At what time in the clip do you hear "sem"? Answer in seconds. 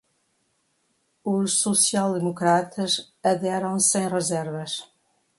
3.79-4.07